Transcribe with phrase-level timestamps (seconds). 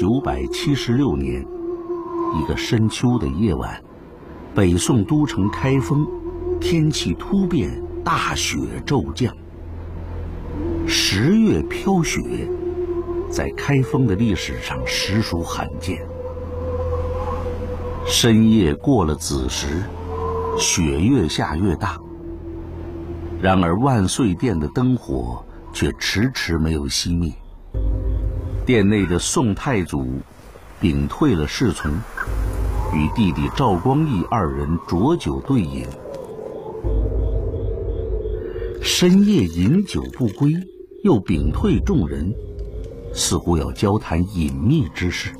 [0.00, 1.44] 九百七十六年，
[2.34, 3.78] 一个深秋的夜晚，
[4.54, 6.08] 北宋都城开封，
[6.58, 7.70] 天气突变，
[8.02, 9.30] 大雪骤降。
[10.86, 12.48] 十月飘雪，
[13.28, 15.98] 在开封的历史上实属罕见。
[18.06, 19.82] 深夜过了子时，
[20.58, 22.00] 雪越下越大。
[23.38, 27.30] 然而万岁殿的灯火却迟迟没有熄灭。
[28.70, 30.20] 殿内的宋太祖
[30.80, 31.90] 屏退了侍从，
[32.94, 35.84] 与弟弟赵光义二人浊酒对饮。
[38.80, 40.52] 深夜饮酒不归，
[41.02, 42.32] 又屏退众人，
[43.12, 45.32] 似乎要交谈隐秘之事。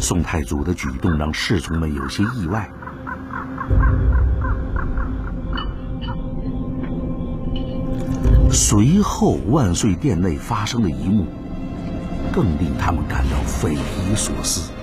[0.00, 2.66] 宋太祖的举动让侍从们有些意外。
[8.50, 11.26] 随后，万岁殿内发生的一幕，
[12.32, 14.79] 更令他们感到匪夷所思。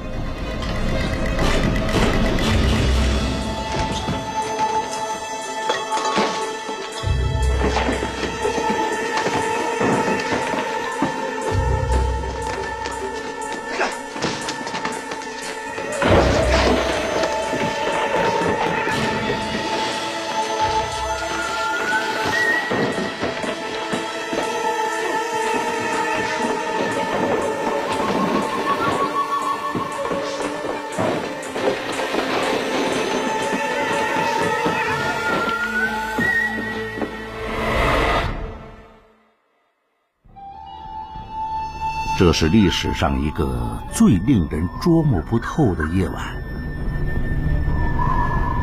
[42.28, 46.36] 这是历史上一个最令人捉摸不透的夜晚。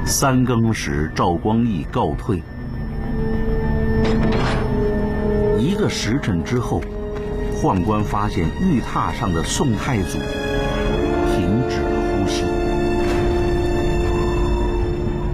[0.04, 2.42] 三更时，赵光义告退。
[5.58, 6.82] 一个时辰之后，
[7.56, 10.18] 宦官发现玉榻上的宋太祖
[11.32, 12.44] 停止了呼吸。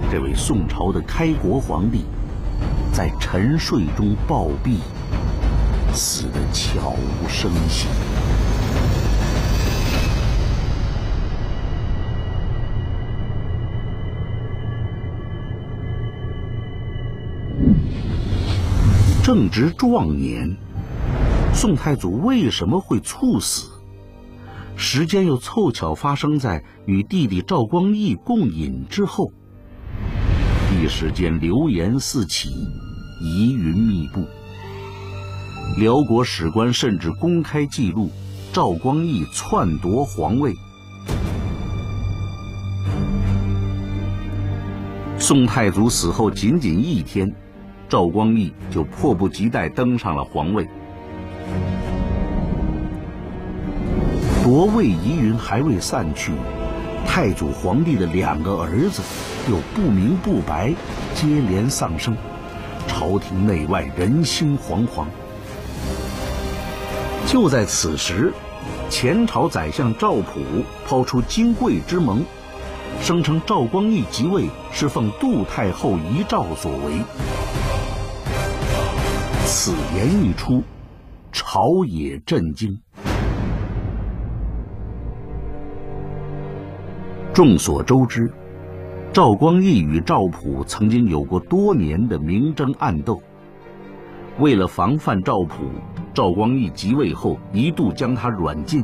[0.09, 2.05] 这位宋朝的开国皇帝
[2.93, 4.77] 在沉睡中暴毙。
[5.93, 7.85] 死得悄无声息。
[19.33, 20.57] 正值壮年，
[21.53, 23.69] 宋太祖为什么会猝死？
[24.75, 29.31] 时间又凑巧发生在与弟弟赵光义共饮之后。
[30.75, 32.49] 一时间流言四起，
[33.21, 34.27] 疑云密布。
[35.77, 38.11] 辽国史官甚至公开记录
[38.51, 40.53] 赵光义篡夺皇位。
[45.17, 47.33] 宋太祖死后仅仅一天，
[47.91, 50.65] 赵光义就迫不及待登上了皇位。
[54.41, 56.31] 夺位疑云还未散去，
[57.05, 59.01] 太祖皇帝的两个儿子
[59.49, 60.73] 又不明不白
[61.13, 62.15] 接连丧生，
[62.87, 65.03] 朝廷内外人心惶惶。
[67.27, 68.31] 就在此时，
[68.89, 70.39] 前朝宰相赵普
[70.87, 72.23] 抛出金贵之盟，
[72.99, 77.01] 声称赵光义即位是奉杜太后遗诏所为。
[79.45, 80.63] 此言一出，
[81.31, 82.79] 朝野震惊。
[87.33, 88.31] 众所周知，
[89.13, 93.21] 赵光义与赵普曾经有过多年的明争暗斗。
[94.39, 95.65] 为了防范赵普，
[96.13, 98.83] 赵光义即位后一度将他软禁。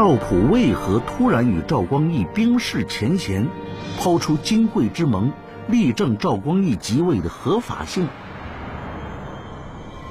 [0.00, 3.46] 赵普为何突然与赵光义冰释前嫌，
[3.98, 5.30] 抛出金贵之盟，
[5.68, 8.08] 力证赵光义即位的合法性？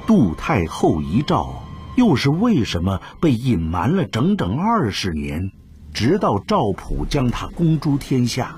[0.06, 1.64] 杜太后遗诏
[1.96, 5.50] 又是为什么被隐瞒了整整二十年？
[5.92, 8.54] 直到赵普将他公诸天下，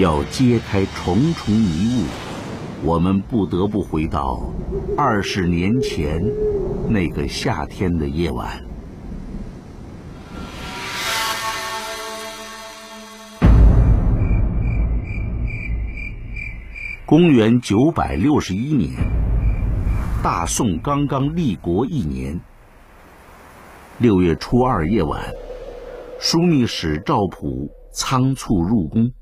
[0.00, 2.06] 要揭开重重迷雾，
[2.82, 4.40] 我们不得不回到
[4.96, 6.18] 二十年前
[6.88, 8.60] 那个夏天的夜晚。
[17.04, 18.90] 公元九百六十一年，
[20.22, 22.40] 大宋刚刚立国一年。
[23.98, 25.22] 六月初二夜晚，
[26.18, 29.12] 枢密使赵普仓促入宫，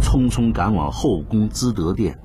[0.00, 2.18] 匆匆赶往后宫资德殿。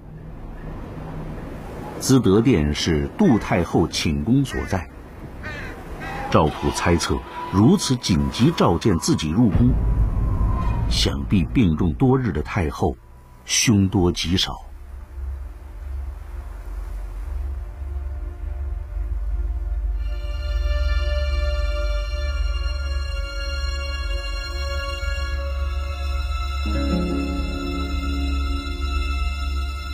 [1.99, 4.87] 资德殿是杜太后寝宫所在。
[6.29, 7.17] 赵普猜测，
[7.51, 9.69] 如此紧急召见自己入宫，
[10.89, 12.95] 想必病重多日的太后，
[13.45, 14.55] 凶多吉少。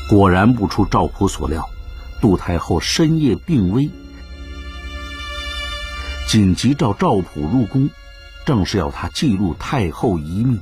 [0.10, 1.68] 果然不出赵普所料，
[2.24, 3.90] 杜太后深夜病危，
[6.26, 7.90] 紧急召赵普入宫，
[8.46, 10.58] 正是要他记录太后遗命。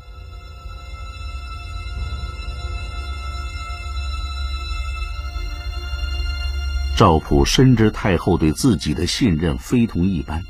[6.97, 10.43] 赵普深知太后对自己的信任非同一般，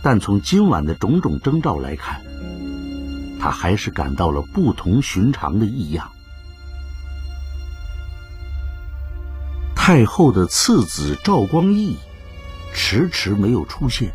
[0.00, 2.22] 但从今晚的种种征兆来看，
[3.38, 6.10] 他还是感到了不同寻常的异样。
[9.86, 11.98] 太后的次子赵光义
[12.72, 14.10] 迟迟没有出现。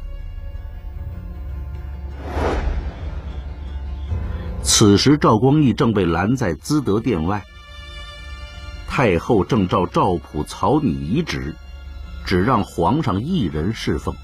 [4.63, 7.45] 此时，赵光义正被拦在资德殿外。
[8.88, 11.56] 太后正照赵普草拟遗旨，
[12.25, 14.15] 只让皇上一人侍奉。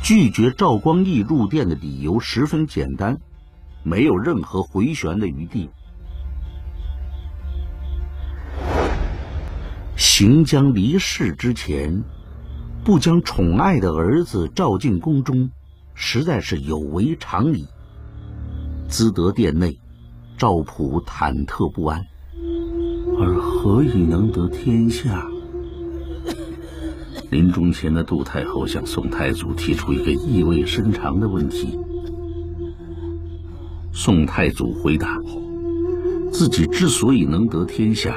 [0.00, 3.18] 拒绝赵光义入殿的理由十分简单，
[3.82, 5.68] 没有任何回旋的余地。
[10.16, 12.04] 行将离世之前，
[12.84, 15.50] 不将宠爱的儿子召进宫中，
[15.92, 17.66] 实在是有违常理。
[18.88, 19.76] 资德殿内，
[20.38, 22.00] 赵普忐忑不安。
[23.18, 25.26] 而何以能得天下？
[27.32, 31.76] 临终前的杜太后向宋太祖提出一个意味深长的问题。
[33.92, 35.18] 宋太祖回答：
[36.30, 38.14] 自己之所以能得天下。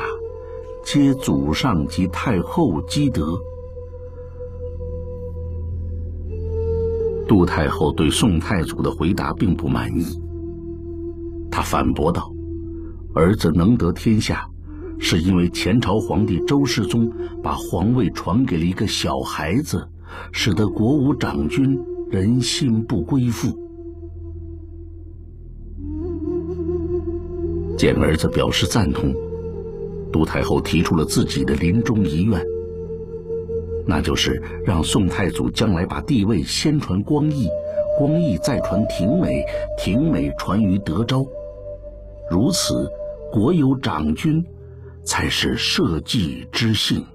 [0.88, 3.38] 皆祖上及太后积德。
[7.28, 10.06] 杜太后对宋太祖的回答并不满意，
[11.52, 12.32] 他反驳道
[13.14, 14.48] ：“儿子能得天下，
[14.98, 17.12] 是因为前朝皇帝周世宗
[17.44, 19.86] 把皇位传给了一个小孩子，
[20.32, 21.78] 使得国无长君，
[22.10, 23.50] 人心不归附。”
[27.78, 29.14] 见儿子表示赞同。
[30.18, 32.44] 杜太后提出了自己的临终遗愿，
[33.86, 37.48] 那就是让宋太祖将来把帝位先传光义，
[38.00, 39.46] 光义再传廷美，
[39.78, 41.24] 廷美传于德昭，
[42.32, 42.92] 如此
[43.32, 44.44] 国有长君，
[45.04, 47.06] 才是社稷之幸。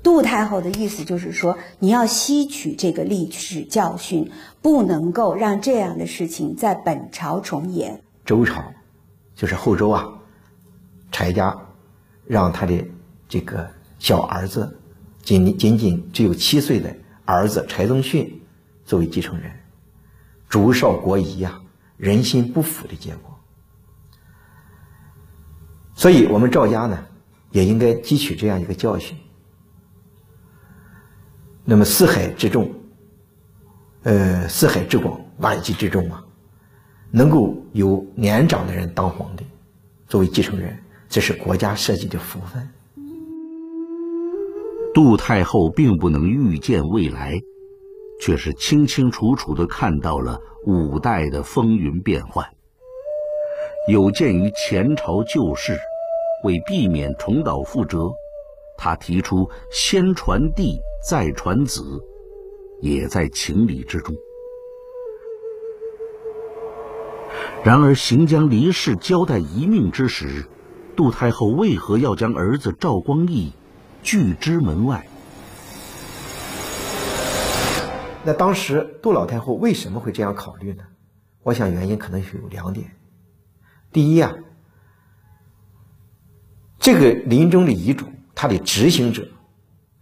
[0.00, 4.30] 杜太后的意思就是说，你要吸取这个历史教训，
[4.62, 8.00] 不能够让这样的事情在本朝重演。
[8.24, 8.62] 周朝。
[9.32, 10.06] 就是后周啊，
[11.10, 11.56] 柴家
[12.26, 12.84] 让他的
[13.28, 14.78] 这个小儿子，
[15.22, 18.40] 仅仅仅只有七岁的儿子柴宗训
[18.84, 19.50] 作为继承人，
[20.48, 21.60] 逐少国疑呀，
[21.96, 23.38] 人心不腐的结果。
[25.94, 27.06] 所以，我们赵家呢，
[27.50, 29.16] 也应该汲取这样一个教训。
[31.62, 32.72] 那么，四海之众，
[34.04, 36.24] 呃，四海之广，万计之众啊。
[37.10, 39.44] 能够有年长的人当皇帝，
[40.06, 40.78] 作为继承人，
[41.10, 42.70] 这是国家设计的福分。
[44.94, 47.36] 杜太后并不能预见未来，
[48.20, 52.46] 却是清清楚楚的看到了五代的风云变幻。
[53.88, 55.76] 有鉴于前朝旧事，
[56.44, 58.12] 为避免重蹈覆辙，
[58.76, 61.82] 他提出先传弟再传子，
[62.80, 64.14] 也在情理之中。
[67.64, 70.44] 然而，行将离世、交代遗命之时，
[70.96, 73.52] 杜太后为何要将儿子赵光义
[74.02, 75.06] 拒之门外？
[78.22, 80.84] 那当时杜老太后为什么会这样考虑呢？
[81.42, 82.94] 我想原因可能是有两点。
[83.90, 84.34] 第一啊，
[86.78, 89.26] 这个临终的遗嘱，他的执行者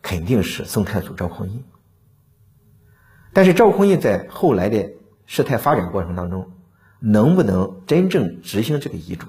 [0.03, 1.63] 肯定是宋太祖赵匡胤。
[3.33, 4.91] 但是赵匡胤在后来的
[5.27, 6.51] 事态发展过程当中，
[6.99, 9.29] 能不能真正执行这个遗嘱？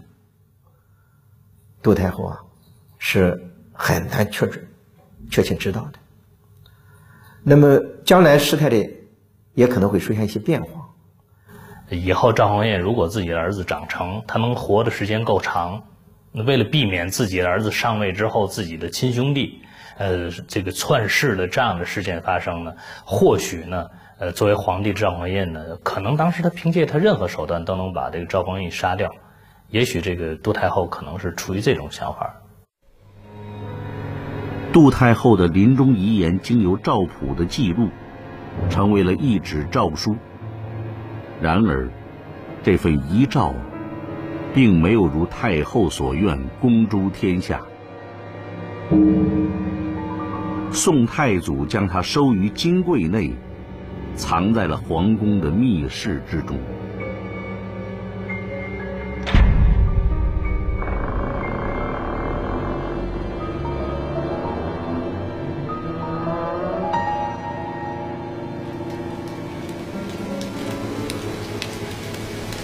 [1.82, 2.40] 杜太后啊，
[2.98, 3.42] 是
[3.74, 4.68] 很难确准、
[5.30, 6.00] 确切知道的。
[7.44, 8.90] 那么将来事态的
[9.54, 10.86] 也可能会出现一些变化。
[11.90, 15.82] 以后赵匡胤如果自己的儿子长成，他能活的时间够长，
[16.32, 19.62] 那为了避免自己的儿子上位之后自己的亲兄弟，
[19.98, 22.74] 呃，这个篡世的这样的事件发生呢，
[23.06, 23.90] 或许呢？
[24.20, 29.10] 呃，作为皇帝赵匡胤呢，可能当时他凭借他任何手段都能把这个赵匡胤杀掉，
[29.70, 32.34] 也许这个杜太后可能是出于这种想法。
[34.74, 37.90] 杜太后的临终遗言经由赵普的记录，
[38.70, 40.16] 成为了一纸诏书。
[41.42, 41.90] 然而，
[42.64, 43.54] 这份遗诏
[44.54, 47.62] 并没有如太后所愿公诸天下。
[50.72, 53.34] 宋太祖将它收于金柜内，
[54.16, 56.58] 藏在了皇宫的密室之中。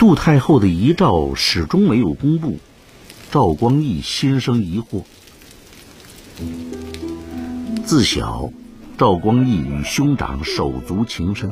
[0.06, 2.60] 杜太后的遗诏始终没有公布，
[3.32, 5.04] 赵光义心生疑惑。
[7.84, 8.52] 自小，
[9.00, 11.52] 赵光义与兄长手足情深，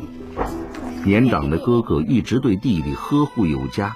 [1.03, 3.95] 年长的哥哥一直对弟弟呵护有加。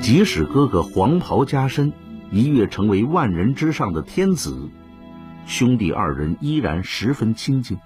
[0.00, 1.92] 即使哥哥黄袍加身，
[2.30, 4.70] 一跃成为万人之上的天子，
[5.44, 7.76] 兄弟二人依然十分亲近。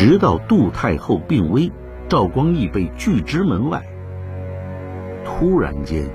[0.00, 1.70] 直到杜太后病危，
[2.08, 3.84] 赵光义被拒之门外。
[5.26, 6.08] 突然间，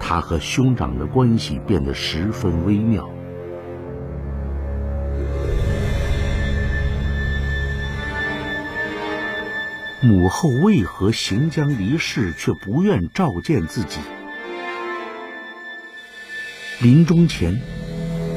[0.00, 3.08] 他和兄长的关系变得十分微妙。
[10.02, 14.00] 母后为何行将离世，却不愿召见自己？
[16.82, 17.56] 临终前，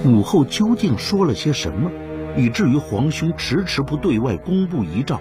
[0.05, 1.89] 母后究竟说了些什么？
[2.35, 5.19] 以至于皇兄迟迟不对外公布遗诏，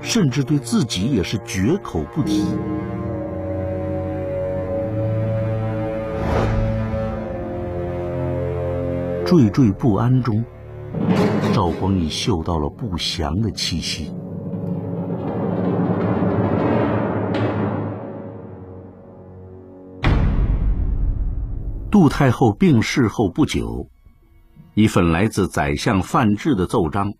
[0.00, 2.44] 甚至对自己也是绝口不提。
[9.24, 10.42] 惴惴不安中，
[11.52, 14.10] 赵光义嗅到了不祥的气息。
[21.90, 23.86] 杜太后病逝后不久。
[24.78, 27.12] 一份来自宰相范质的奏章，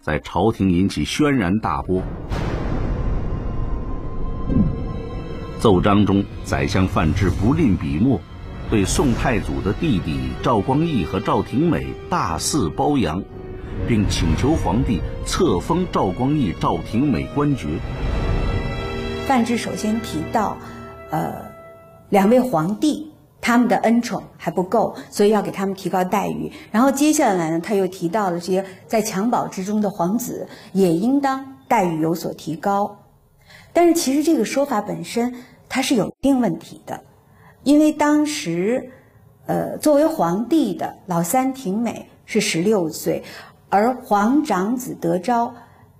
[0.00, 2.02] 在朝廷引起轩然大波。
[5.60, 8.20] 奏章中，宰相范质不吝笔墨，
[8.68, 13.22] 对宋太祖的弟弟赵光义和赵廷美大肆褒扬，
[13.86, 17.68] 并请求皇帝册封赵光义、赵廷美官爵。
[19.24, 20.58] 范质首先提到，
[21.12, 21.32] 呃，
[22.08, 23.13] 两位皇帝。
[23.44, 26.50] 他们的恩宠还不够，所以要给他们提高待遇。
[26.70, 32.96] 然后接下来呢，他又提到了这些在襁褓之中的皇子也应当待遇有所提高。
[33.74, 35.34] 但是其实这个说法本身
[35.68, 36.98] 它是有一定问题的，
[37.64, 38.90] 因为当时，
[39.44, 43.22] 呃，作为皇帝的老三廷美是十六岁，
[43.68, 45.54] 而皇长子德昭。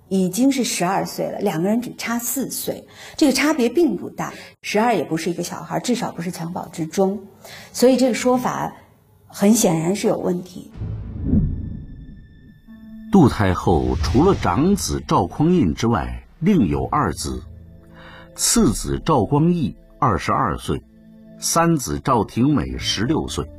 [0.07, 4.31] 已经是十二岁了，两个人只差四岁，这个差别并不大。
[4.61, 7.19] 十二也不是一个小孩，至少不是襁褓之中，
[7.71, 8.71] 所以这个说法
[9.27, 10.71] 很显然是有问题。
[13.11, 17.41] 杜太后除了长子赵匡胤之外，另有二子，
[18.35, 20.83] 次子赵光义二十二岁，
[21.39, 23.49] 三子赵廷美十六岁。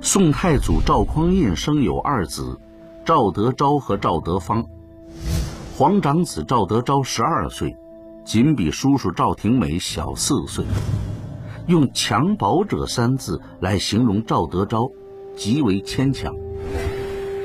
[0.00, 2.56] 宋太祖赵匡胤生有二子，
[3.04, 4.64] 赵德昭和赵德芳。
[5.76, 7.76] 皇长子赵德昭十二岁，
[8.24, 10.64] 仅比叔叔赵廷美小四岁。
[11.66, 14.88] 用“襁褓者”三字来形容赵德昭，
[15.36, 16.34] 极为牵强。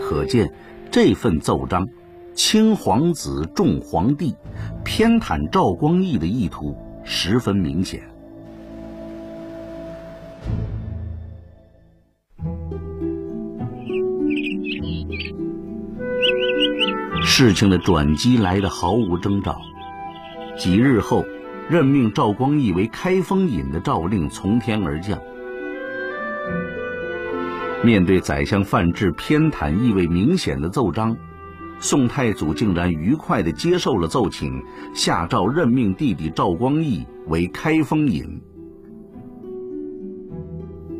[0.01, 0.51] 可见
[0.89, 1.88] 这份奏章，
[2.34, 4.36] 轻皇子重皇帝，
[4.84, 8.01] 偏袒赵光义的意图十分明显。
[17.25, 19.60] 事情的转机来得毫无征兆。
[20.58, 21.25] 几日后，
[21.70, 25.18] 任命赵光义为开封尹的诏令从天而降。
[27.84, 31.15] 面对宰相范质偏袒意味明显的奏章，
[31.80, 34.62] 宋太祖竟然愉快地接受了奏请，
[34.94, 38.42] 下诏任命弟弟赵光义为开封尹。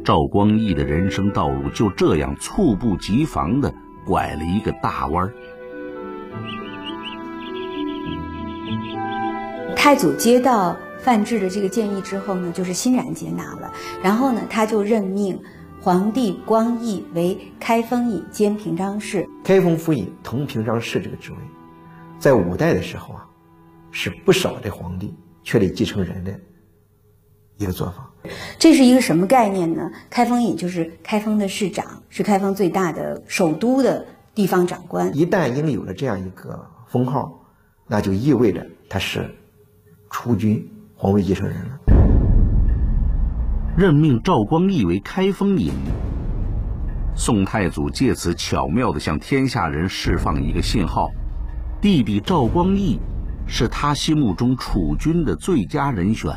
[0.03, 3.74] 赵光义的人生道路就这样猝不及防地
[4.06, 5.34] 拐了一个大弯儿。
[9.75, 13.72] 太祖接到范质的这个建议之后呢，就是欣然接纳了。
[14.02, 15.38] 然后呢，他就任命
[15.82, 19.28] 皇帝光义为开封尹兼平章事。
[19.44, 21.38] 开封府尹同平章事这个职位，
[22.18, 23.28] 在五代的时候啊，
[23.92, 25.13] 是不少的皇帝
[25.44, 26.34] 确立继承人的
[27.58, 28.10] 一个做法。
[28.58, 29.92] 这是一个什么概念呢？
[30.10, 35.16] 开封尹就是开封的市长，是开封最大的首都的地方长官。
[35.16, 37.32] 一旦拥有了这样一个封号，
[37.88, 39.30] 那就意味着他是。
[40.16, 40.63] 出军
[40.96, 41.80] 皇位继承人了，
[43.75, 45.74] 任命赵光义为开封尹，
[47.16, 51.10] 宋太祖借此巧妙地向天下人释放一个信号：
[51.82, 53.00] 弟弟赵光义
[53.48, 56.32] 是他心目中储君的最佳人选。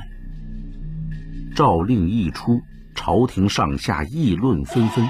[1.54, 2.58] 诏令一出，
[2.94, 5.06] 朝廷上下议论纷纷。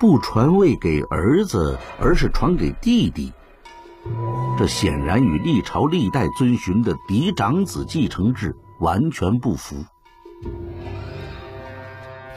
[0.00, 3.30] 不传位给儿子，而是传给弟弟，
[4.58, 9.76] 这显然与历朝历代遵循的嫡长子继承制完全不符。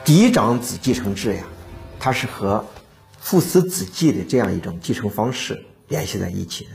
[0.04, 1.44] 嫡长子继承制呀，
[1.98, 2.66] 它是和
[3.18, 6.72] 父死子继的这样一种继承方式联系在一起的。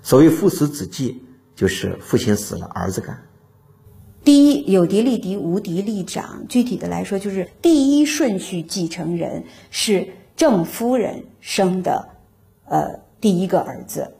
[0.00, 1.22] 所谓父死子继，
[1.54, 3.22] 就是父亲死了，儿子干。
[4.28, 6.44] 第一，有嫡立嫡，无嫡立长。
[6.50, 10.06] 具体的来说，就是第一顺序继承人是
[10.36, 12.10] 郑夫人生的，
[12.66, 14.14] 呃，第一个儿子。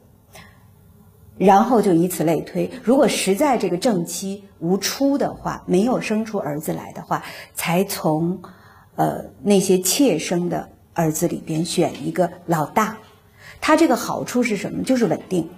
[1.37, 7.23] 然后就以此类推，如果实在这个正妻无出的话，没有生出儿子来的话，
[7.53, 8.41] 才从，
[8.97, 12.97] 呃那些妾生的儿子里边选一个老大。
[13.61, 14.83] 他这个好处是什么？
[14.83, 15.51] 就是稳定，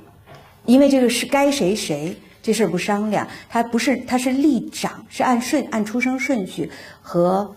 [0.64, 3.26] 因为这个是该谁谁，这事儿不商量。
[3.48, 6.70] 他不是，他是立长，是按顺按出生顺序
[7.02, 7.54] 和，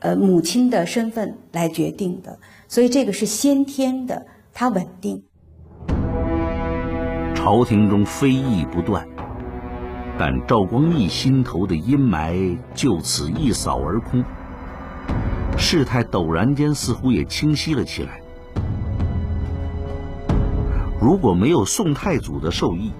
[0.00, 5.22] 呃母亲的身份来决定的，所以这个是先天的，他稳定。
[7.34, 9.06] 朝廷中非议不断，
[10.16, 14.22] 但赵光义心头的阴霾就此一扫而空。
[15.58, 18.20] 事态陡然间似乎也清晰了起来。
[21.00, 22.92] 如果没有宋太祖的授意，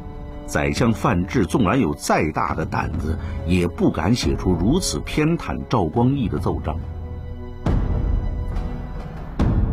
[0.53, 6.79] 宰相范质纵然有再大的胆子，也不敢写出如此偏袒赵光义的奏章。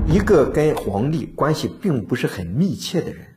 [0.07, 3.27] 一个跟皇帝关系并不是很密切的人。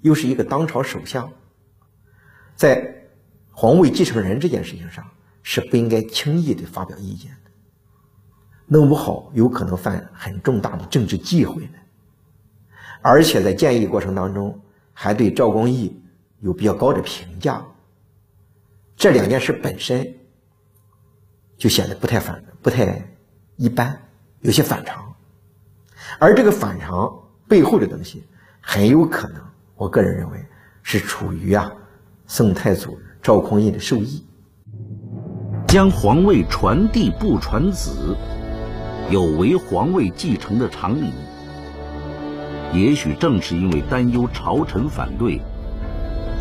[0.00, 1.30] 又是一个当朝首相，
[2.56, 3.06] 在
[3.52, 5.04] 皇位继承人这件事情上
[5.42, 7.50] 是不应该轻易的发表意见的，
[8.66, 11.78] 弄不好有可能犯很重大的政治忌讳的。
[13.02, 14.58] 而且在建议过程当中，
[14.94, 16.00] 还对赵光义
[16.44, 17.64] 有比较高的评价，
[18.94, 20.06] 这两件事本身
[21.56, 23.02] 就显得不太反、不太
[23.56, 23.98] 一般，
[24.40, 25.02] 有些反常。
[26.18, 27.10] 而这个反常
[27.48, 28.24] 背后的东西，
[28.60, 29.42] 很有可能。
[29.74, 30.44] 我个人认为
[30.82, 31.72] 是出于啊，
[32.26, 34.22] 宋太祖赵匡胤的授意，
[35.66, 38.14] 将皇位传弟不传子，
[39.10, 41.10] 有违皇位继承的常理。
[42.74, 45.40] 也许正是因为担忧朝臣反对，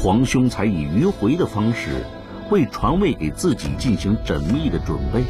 [0.04, 2.06] 皇兄才以迂回的方式
[2.52, 5.24] 为传位给自己进行缜密的准备。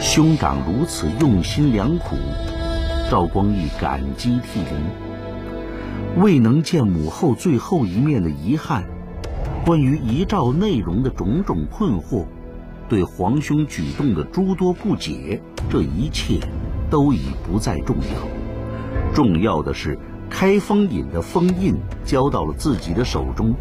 [0.00, 2.16] 兄长如此用心良苦，
[3.08, 6.20] 赵光义感激涕零。
[6.20, 8.82] 未能见母后最后一面的遗憾，
[9.64, 12.24] 关于遗诏内容的种种困惑，
[12.88, 16.40] 对皇兄举动的诸多不解，这一切
[16.90, 18.33] 都已不再重要。
[19.14, 19.96] 重要的是，
[20.28, 23.54] 开封尹的封印交到了自己的手中，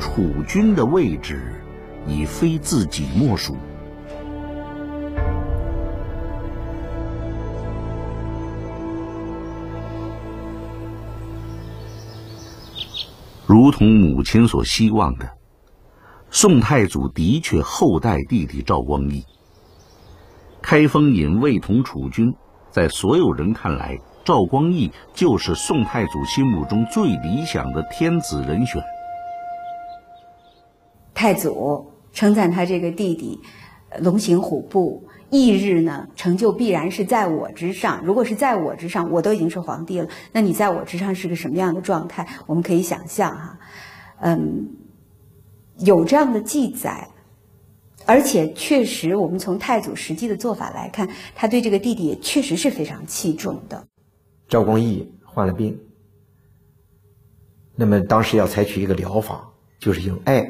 [0.00, 1.60] 储君的位置
[2.06, 3.56] 已非自己莫属。
[13.46, 15.28] 如同母亲所希望的，
[16.30, 19.24] 宋太祖的确厚待弟弟赵光义。
[20.62, 22.32] 开封尹魏同储君，
[22.70, 28.82] 在所有人看来，赵光义就是宋太祖心目中最理想的天子人选。
[31.12, 33.38] 太祖称赞他这个弟弟，
[34.00, 35.02] 龙行虎步。
[35.30, 38.00] 翌日呢，成就必然是在我之上。
[38.04, 42.26] 如果是在我之上，我都已经是皇帝了，那你在我之上是个什么样的状态？
[42.46, 43.58] 我们可以想象哈，
[44.20, 44.68] 嗯，
[45.78, 47.08] 有这样的记载，
[48.06, 53.84] 而且确实，我们从太祖实际的做法来看，他对这个弟弟也确实是非常器重的。
[54.48, 55.78] 赵光义患了病，
[57.74, 60.46] 那么当时要采取一个疗法，就是用艾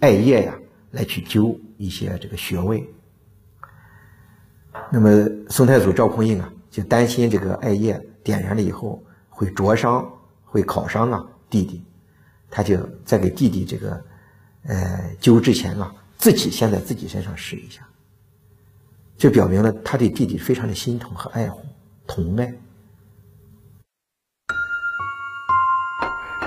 [0.00, 0.56] 艾叶呀
[0.90, 2.86] 来去灸一些这个穴位。
[4.92, 10.08] 那么宋太祖赵匡胤啊，就担心这个艾叶点燃了以后会灼伤、
[10.44, 11.82] 会烤伤啊弟弟，
[12.50, 14.04] 他就在给弟弟这个
[14.64, 17.86] 呃灸之前啊，自己先在自己身上试一下，
[19.16, 21.64] 这表明了他对弟弟非常的心疼和爱护、
[22.06, 22.54] 疼爱。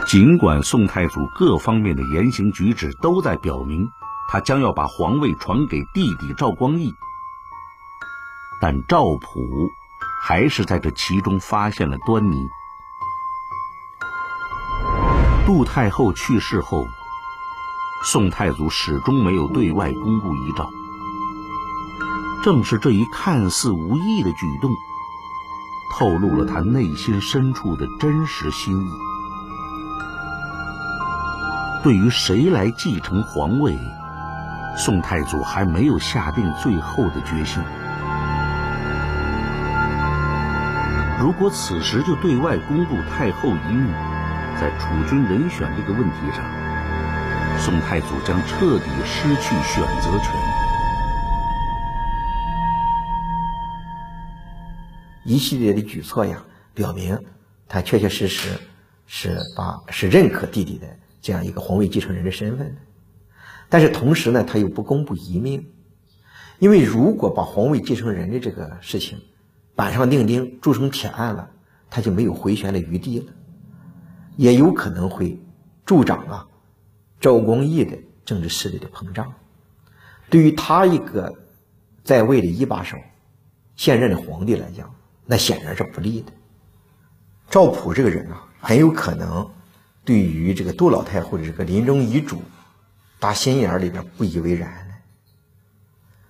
[0.07, 3.89] 尽管宋太祖各方面的言行举止都在表明，
[4.27, 6.93] 他将要把皇位传给弟弟赵光义。
[8.59, 9.69] 但赵普
[10.21, 12.35] 还是在这其中发现了端倪。
[15.45, 16.85] 杜太后去世后，
[18.03, 20.69] 宋太祖始终没有对外公布遗诏。
[22.43, 24.69] 正是这一看似无意的举动，
[25.93, 29.10] 透露了他内心深处的真实心意。
[31.83, 33.75] 对于谁来继承皇位，
[34.77, 37.61] 宋太祖还没有下定最后的决心。
[41.19, 43.91] 如果此时就对外公布太后遗命，
[44.59, 46.45] 在储君人选这个问题上，
[47.57, 50.35] 宋太祖将彻底失去选择权。
[55.25, 56.37] 一系列的举措呀，
[56.75, 57.19] 表明
[57.67, 58.49] 他确确实实
[59.07, 60.87] 是把是认可弟弟的
[61.21, 62.75] 这样一个皇位继承人的身份。
[63.69, 65.65] 但是同时呢，他又不公布遗命，
[66.59, 69.17] 因为如果把皇位继承人的这个事情
[69.75, 71.49] 板上钉钉、铸成铁案了，
[71.89, 73.31] 他就没有回旋的余地了，
[74.35, 75.39] 也有可能会
[75.85, 76.47] 助长啊
[77.19, 79.33] 赵光义的政治势力的膨胀。
[80.29, 81.33] 对于他一个
[82.03, 82.97] 在位的一把手、
[83.75, 84.93] 现任的皇帝来讲，
[85.25, 86.31] 那显然是不利的。
[87.49, 89.49] 赵普这个人啊，很有可能
[90.11, 92.41] 对于这个杜老太后的这个临终遗嘱，
[93.17, 94.95] 打心眼里边不以为然了。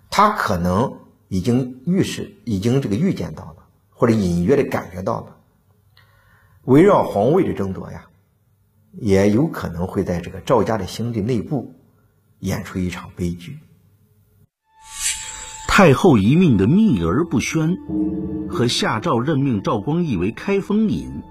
[0.08, 3.56] 他可能已经预示、已经这个预见到了，
[3.90, 5.36] 或者隐约的感觉到了，
[6.66, 8.06] 围绕皇位的争夺呀，
[9.00, 11.74] 也有可能会在这个赵家的兄弟内部
[12.42, 13.58] 演出一场悲剧。
[15.68, 17.76] 太后遗命的秘而不宣，
[18.48, 21.24] 和下诏任命赵光义为开封尹，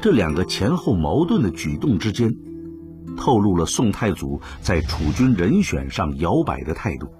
[0.00, 2.32] 这两个前后矛盾的举动之间，
[3.16, 7.12] 透露了宋太祖在储君人选上摇摆的态度。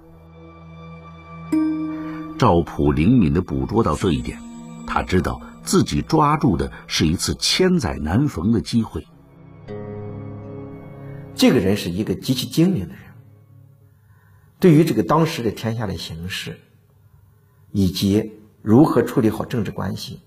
[2.37, 4.39] 赵普灵敏地捕捉到这一点，
[4.87, 9.05] 他知道自己抓住的是一次千载难逢的机会。
[11.35, 13.03] 这个人是一个极其精明的人。
[14.57, 16.57] 对于这个当时的天下的形势，
[17.73, 20.21] 以及如何处理好政治关系，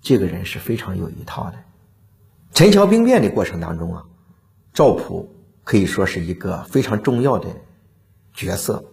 [0.00, 1.58] 这个人是非常有一套的。
[2.54, 4.04] 陈桥兵变的过程当中啊，
[4.74, 5.34] 赵普
[5.64, 7.48] 可以说是一个非常重要的
[8.34, 8.84] 角色，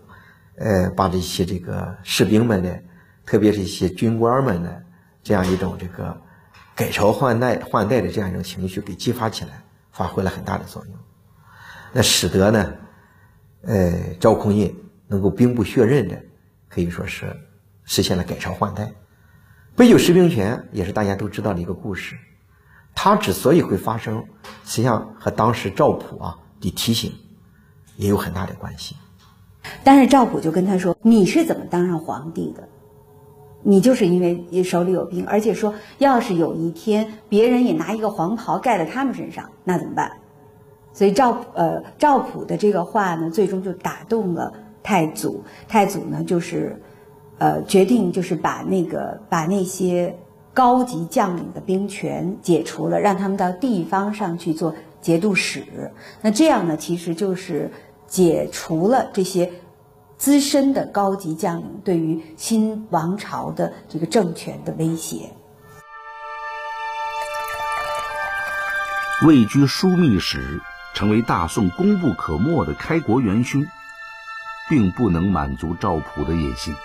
[0.56, 2.82] 呃，把这些这个士兵们的，
[3.26, 4.84] 特别是一些军官们的
[5.22, 6.16] 这样一种这个
[6.74, 10.96] 改朝换代换代的这样一种情绪给激发起来，发挥了很大的作用，
[11.92, 12.74] 那使得呢。
[13.64, 13.92] 呃，
[14.22, 14.74] 赵匡胤
[15.06, 16.18] 能够兵不血刃的，
[16.70, 17.36] 可以说是
[17.84, 18.90] 实现了改朝换代。
[19.76, 22.16] 杯酒释兵权也是大家都知道的一个故事。
[23.02, 24.22] 他之所以会发生，
[24.66, 27.10] 实际上和当时赵普啊的提醒
[27.96, 28.94] 也有很大的关系。
[29.86, 32.68] 但是赵普就跟他说：“你是怎么当上皇帝的？
[33.64, 40.12] 你就是因为手里有兵，而且说要是有一天别人也拿一个黄袍盖在他们身上，那怎么办？”
[40.92, 44.52] 所以赵呃赵普的这个话呢，最终就打动了
[44.84, 45.42] 太祖。
[45.70, 46.78] 太祖呢，就是
[47.38, 50.14] 呃决定就是把那个把那些
[50.60, 55.64] 高级将领的兵权解除了，让他们到地方上去做节度使。
[56.22, 57.72] 那这样呢，其实就是
[58.08, 59.50] 解除了这些
[60.18, 65.30] 资深的高级将领对于新王朝的这个政权的威胁。
[69.26, 70.60] 位居枢密使。
[70.96, 73.66] 成为大宋功不可没的开国元勋，
[74.70, 76.76] 并不能满足赵普的野心。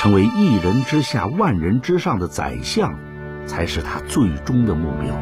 [0.00, 2.98] 成为一人之下、万人之上的宰相，
[3.44, 5.14] 才是他最终的目标。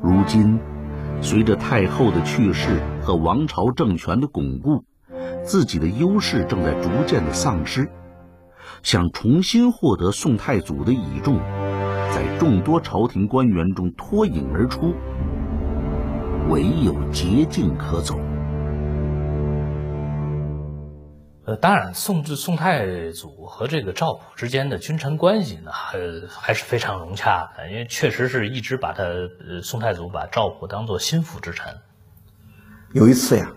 [0.00, 0.56] 如今，
[1.20, 4.84] 随着太后的去世和王朝政权的巩固，
[5.42, 7.90] 自己的优势正在逐渐的丧失，
[8.84, 11.40] 想重新获得宋太祖的倚重。
[12.12, 14.94] 在众多朝廷官员中脱颖而出，
[16.48, 18.16] 唯有捷径可走。
[21.50, 31.76] 呃，当然，宋至宋太祖和这个赵普之间的君臣关系呢，还还是非常融洽的，因为确实是一直把他呃宋太祖把赵普当做心腹之臣。
[32.92, 33.50] 有一次呀，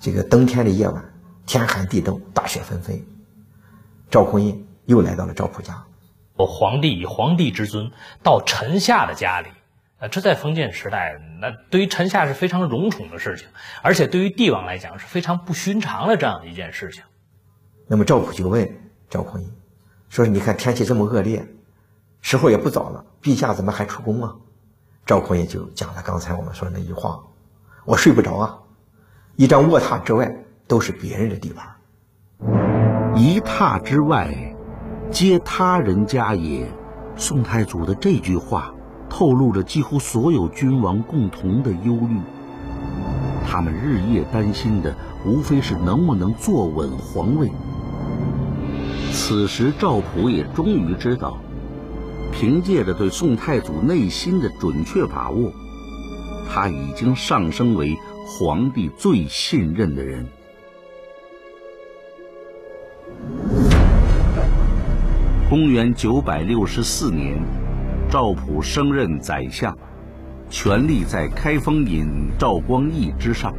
[0.00, 1.14] 这个冬天的夜晚，
[1.46, 3.04] 天寒地冻，大雪纷飞，
[4.10, 5.80] 赵匡胤又来到了赵普家。
[6.34, 7.88] 我皇帝以皇帝之尊
[8.24, 9.48] 到臣下的家里，
[9.98, 13.48] 啊，这在封建时代，那对于臣下是非常荣宠的事情，
[13.82, 17.02] 而且对于帝王来讲是非常不寻常的这样的一件事情。
[17.86, 18.68] 那么赵普就问
[19.08, 19.50] 赵匡胤，
[20.08, 21.46] 说：“你看天气这么恶劣，
[22.20, 24.34] 时候也不早了，陛下怎么还出宫啊？”
[25.06, 27.18] 赵匡胤就讲了刚才我们说的那句话
[27.86, 28.58] ：“我睡不着啊，
[29.36, 30.30] 一张卧榻之外
[30.66, 31.66] 都是别人的地盘，
[33.14, 34.32] 一榻之外。”
[35.08, 36.68] 皆他人家也。
[37.16, 38.74] 宋太祖的这句话，
[39.08, 42.18] 透露着几乎所有君王共同的忧虑。
[43.46, 47.50] 他们日夜担心的，无非是能不能坐稳皇位。
[49.12, 51.38] 此时，赵普也终于知道，
[52.32, 55.50] 凭借着对宋太祖内心的准确把握，
[56.52, 60.26] 他已经上升为皇帝最信任的人。
[65.48, 67.40] 公元九百六十四年，
[68.10, 69.76] 赵普升任宰相。
[70.48, 73.52] 权力在开封尹赵光义之上。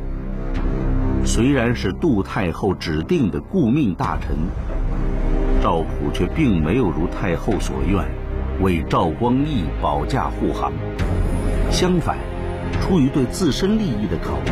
[1.25, 4.37] 虽然是杜太后指定的顾命大臣，
[5.61, 8.05] 赵普却并没有如太后所愿，
[8.61, 10.71] 为赵光义保驾护航。
[11.69, 12.17] 相反，
[12.81, 14.51] 出于对自身利益的考虑，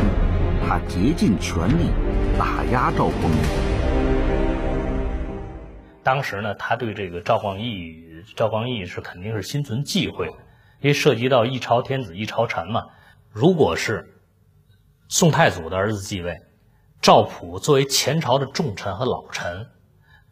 [0.68, 1.86] 他竭尽全力
[2.38, 3.38] 打压赵光义。
[6.02, 8.04] 当时呢，他对这个赵光义，
[8.34, 10.26] 赵光义是肯定是心存忌讳。
[10.80, 12.84] 因为涉及到一朝天子一朝臣嘛，
[13.32, 14.06] 如果是
[15.08, 16.38] 宋太祖的儿子继位，
[17.00, 19.66] 赵普作为前朝的重臣和老臣，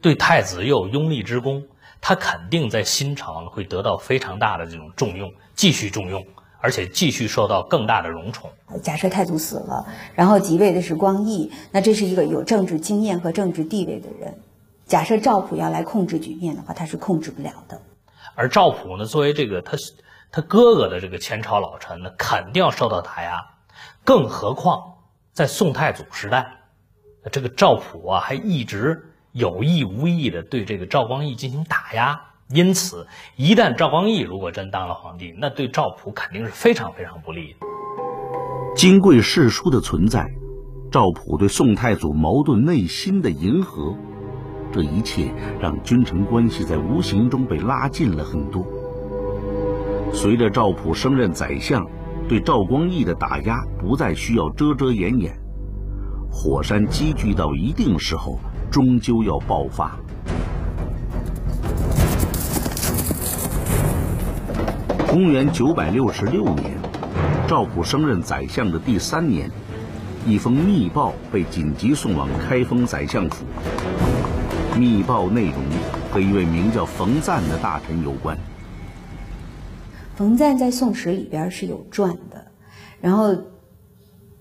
[0.02, 1.62] 对太子又有拥立之功，
[1.98, 6.22] 他肯定在新朝会得到非常大的这种重用，继续重用，
[6.60, 8.50] 而且继续受到更大的荣宠。
[8.82, 14.38] 假设太祖死了，然后即位的是光义，那这是一个有政治经验和政治地位的人。
[14.86, 17.80] 假设赵普要来控制局面的话，他是控制不了的。
[18.34, 19.76] 而赵普呢，作为这个他。
[20.36, 23.40] 他哥哥的这个前朝老臣呢，肯定要受到打压，
[24.02, 24.82] 更何况
[25.32, 26.44] 在宋太祖时代，
[27.30, 32.20] 这个赵普啊，还一直有意无意的对这个赵光义进行打压。
[32.48, 37.58] 因此，一旦赵光义如果真当了皇帝，那对赵普肯定是非常非常不利的。
[38.74, 40.26] 金贵世书的存在，
[40.90, 43.94] 赵普对宋太祖矛盾内心的迎合，
[44.74, 48.66] 这一切让君臣关系在无形中被拉近了很多。
[50.12, 51.86] 随着赵普升任宰相，
[52.28, 55.32] 对赵光义的打压不再需要遮遮掩掩。
[56.28, 59.96] 火山积聚到一定时候，终究要爆发。
[65.06, 66.76] 公元九百六十六年，
[67.46, 69.48] 赵普升任宰相的第三年，
[70.26, 73.44] 一封密报被紧急送往开封宰相府。
[74.78, 75.54] 密报内容
[76.10, 78.36] 和一位名叫冯赞的大臣有关。
[80.16, 82.44] 冯赞在《宋史》里边是有传的，
[83.00, 83.36] 然后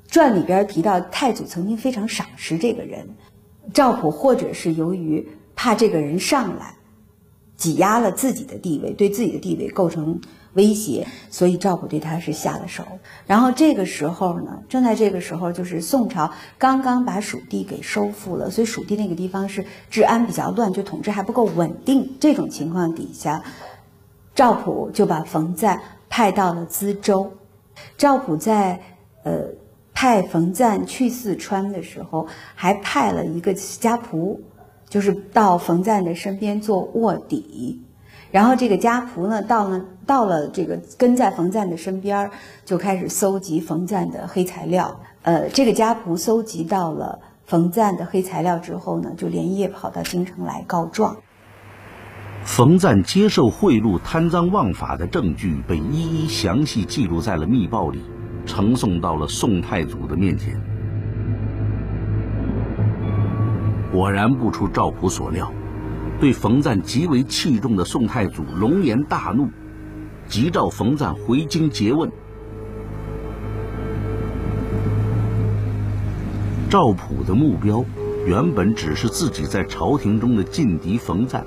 [0.08, 3.08] 传里边提到太祖曾经非常赏识这个人，
[3.74, 6.76] 赵普或者是由于怕这个人上来
[7.56, 10.20] 挤压了自己的地位，对自己的地位构成
[10.54, 12.84] 威胁，所以赵普对他是下了手。
[13.26, 22.16] 然后这个时候呢，正在这个时候，就是宋朝刚刚把蜀地给收复了，所以蜀地那个地方是治安比较乱，就统治还不够稳定。
[22.20, 23.44] 这种情况底下。
[24.36, 27.32] 赵普就把冯赞派到了淄州。
[27.98, 28.82] 赵普在
[29.24, 29.44] 呃
[29.94, 34.40] 派冯赞去四川的时候，还派了一个家仆，
[34.90, 37.80] 就是到冯赞的身边做卧底。
[38.32, 42.30] 然后这个家仆呢，到了到了这个跟在冯赞的身边，
[42.66, 45.00] 就开始搜集冯赞的黑材料。
[45.24, 51.16] 呃，这个家仆搜集到了冯赞的黑材料之后呢，就连夜跑到京城来告状。
[52.44, 58.02] 冯赞接受贿赂、贪赃枉法的证据被一一详细记录在了密报里，
[58.46, 60.62] 呈送到了宋太祖的面前。
[63.94, 65.50] 果然不出赵普所料，
[66.20, 69.48] 对冯赞极为器重的宋太祖龙颜大怒，
[70.34, 72.12] 急召冯赞回京诘问。
[76.68, 77.86] 赵普的目标
[78.26, 81.46] 原本只是自己在朝廷中的劲敌冯赞。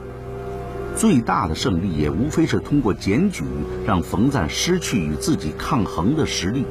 [0.95, 3.43] 最大的胜利也无非是通过检举
[3.85, 6.65] 让冯赞失去与自己抗衡的实力。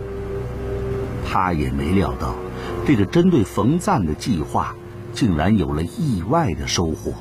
[1.28, 2.34] 他也没料到，
[2.88, 4.74] 这个针对冯赞的计划
[5.12, 7.12] 竟然有了意外的收获。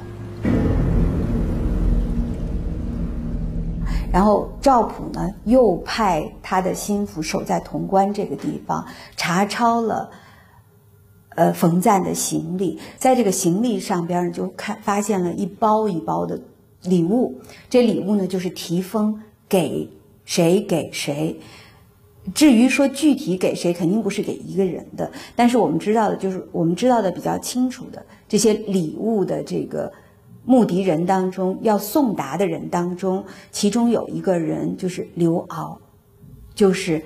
[4.14, 10.09] 然后赵普呢，又派他的心腹守在潼关这个地方，查抄了
[11.31, 16.40] 呃冯赞的行李，在这个行李上边，就看发现了一包一包的。
[16.85, 17.35] 礼物，
[17.68, 19.90] 这礼物呢就是提封给
[20.24, 21.37] 谁给谁。
[22.33, 25.11] 至于说具体给谁，肯定不是给一个人的。
[25.35, 29.92] 但是我们知道的，就是我们知道的比较清楚的这些礼物的这个
[30.44, 35.78] 目的人当中，要送达的人当中，其中有一个人就是刘骜，
[36.54, 37.02] 就是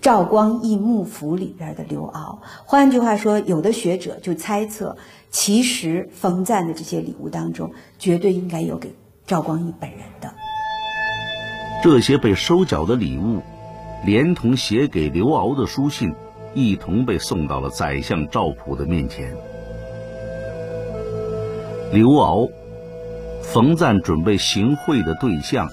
[0.00, 2.38] 赵光义幕府里边的刘骜。
[2.66, 4.96] 换句话说，有的学者就猜测。
[5.30, 8.94] 其实冯赞的这些礼物当中，绝对应该有给
[9.26, 10.32] 赵光义本人的。
[11.82, 13.40] 这些被收缴的礼物，
[14.06, 16.14] 连同写给刘骜的书信，
[16.54, 19.34] 一同被送到了宰相赵普的面前。
[21.94, 22.50] 刘骜、
[23.40, 25.70] 冯赞准备行贿的对象，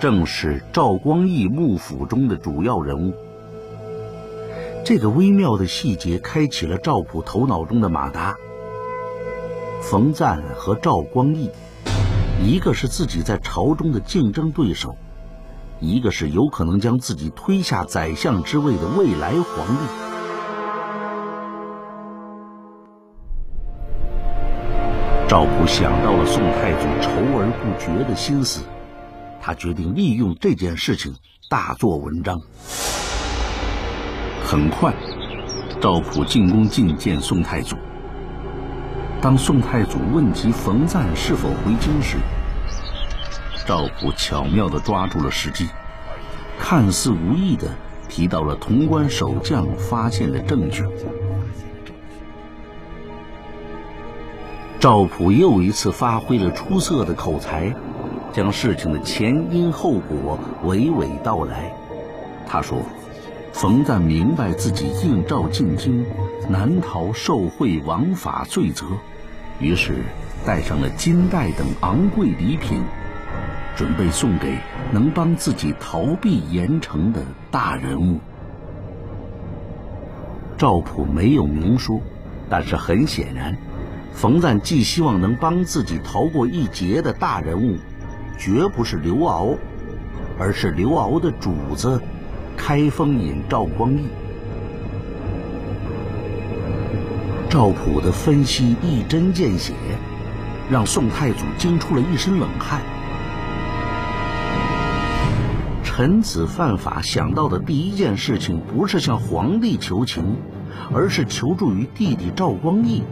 [0.00, 3.12] 正是赵光义幕府中的主要人物。
[4.84, 8.36] 这个微妙的细节开启了赵普头脑中的马达。
[9.82, 11.50] 冯赞和赵光义，
[12.40, 14.94] 一个是自己在朝中的竞争对手，
[15.80, 20.11] 一个是有可能将自己推下宰相之位的未来皇帝。
[25.28, 28.62] 赵普想到了宋太祖愁而不决的心思，
[29.40, 31.14] 他决定利用这件事情
[31.48, 32.38] 大做文章。
[34.44, 34.92] 很快，
[35.80, 37.76] 赵普进宫觐见宋太祖。
[39.22, 42.18] 当宋太祖问及冯赞是否回京时，
[43.66, 45.68] 赵普巧妙地抓住了时机，
[46.58, 47.68] 看似无意地
[48.06, 50.84] 提到了潼关守将发现的证据。
[54.82, 57.72] 赵普又一次发挥了出色的口才，
[58.32, 61.72] 将事情的前因后果娓娓道来。
[62.48, 62.78] 他说。
[63.52, 66.04] 冯赞明白自己应召进京，
[66.48, 68.86] 难逃受贿枉法罪责，
[69.60, 70.02] 于是
[70.46, 72.80] 带上了金带等昂贵礼品，
[73.76, 74.56] 准备送给
[74.90, 78.18] 能帮自己逃避严惩的大人物。
[80.56, 82.00] 赵普没有明说，
[82.48, 83.54] 但是很显然，
[84.14, 87.76] 冯赞既希望能帮自己逃过一劫的大人物，
[88.38, 89.56] 绝不是刘骜，
[90.38, 92.00] 而是刘骜的主子。
[92.54, 94.04] 开封尹赵光义，
[97.48, 99.72] 赵普的分析一针见血，
[100.70, 102.82] 让宋太祖惊出了一身冷汗。
[105.82, 110.36] 臣子犯法想到的第一件事情，不是向皇帝求情，
[110.92, 113.02] 而是求助于弟弟赵光义。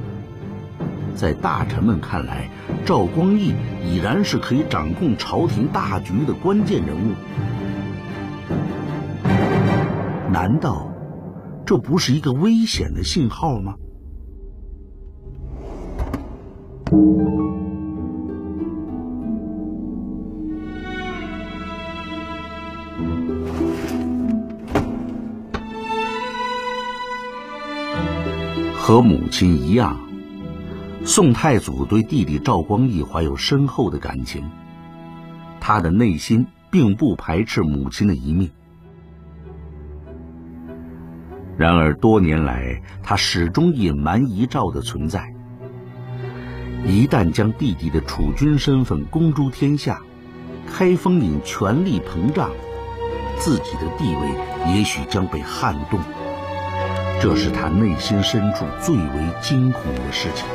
[1.14, 2.48] 在大臣们看来，
[2.84, 7.14] 赵光义已然是可以掌控朝廷大局的关键人物。
[10.32, 10.90] 难道
[11.66, 13.74] 这不是一个危险的信号吗？
[28.76, 29.96] 和母亲一样，
[31.10, 34.48] 宋太祖对弟弟赵光义怀有深厚的感情，
[35.58, 38.48] 他的内心并不排斥母亲的一命。
[41.56, 45.34] 然而多年来，他始终隐瞒遗诏的存在。
[46.86, 50.00] 一旦将弟弟的储君身份公诸天下，
[50.72, 52.52] 开封尹权力膨胀，
[53.36, 55.98] 自己的地位也许将被撼动。
[57.20, 59.02] 这是他内心深处最为
[59.42, 60.46] 惊恐的事情。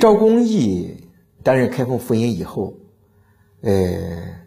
[0.00, 1.06] 赵公义
[1.42, 2.74] 担任开封府尹以后。
[3.62, 3.74] 呃，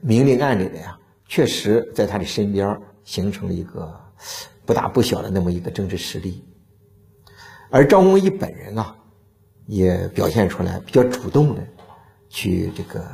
[0.02, 0.98] 明里暗里的呀，
[1.28, 3.94] 确实在他的身边形成了一个
[4.66, 6.44] 不大不小的那么一个政治实力。
[7.70, 8.96] 而赵公义本人啊，
[9.68, 11.62] 也表现出来比较主动的
[12.28, 13.06] 去这个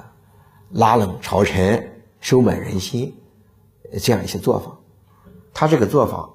[0.72, 1.86] 拉拢朝臣、
[2.22, 3.14] 收买人心
[4.02, 4.80] 这样一些做法。
[5.54, 6.30] 他这个做法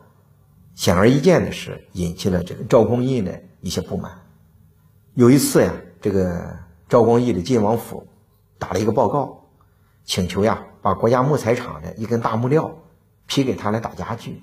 [0.75, 4.13] 显而易见的是引起了这个赵光义的一些不满。
[5.15, 5.73] 有一次呀，
[6.05, 6.55] 这个
[6.87, 8.07] 赵光义的晋王府
[8.59, 9.41] 打了一个报告。
[10.05, 12.71] 请求呀，把国家木材厂的一根大木料
[13.25, 14.43] 批给他来打家具。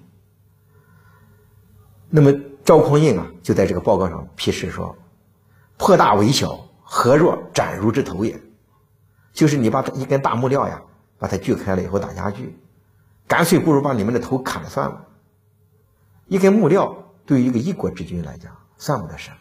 [2.10, 2.34] 那么
[2.66, 4.98] 赵匡胤啊，就在这个报告上批示说
[5.78, 8.42] ：“破大为小，何若斩如之头也？”
[9.32, 10.82] 就是你把一根大木料呀，
[11.20, 12.58] 把它锯开了以后打家具，
[13.28, 15.08] 干脆不如把你们的头砍了算了。
[16.26, 19.30] 一根木料对于一个一国之君来讲算不得什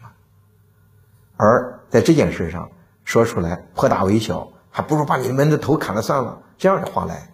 [1.41, 2.69] 而在这件事上
[3.03, 4.47] 说出来破大为小。
[4.73, 6.41] 还不如把你们的头砍了算了。
[6.57, 7.29] 这样的话来，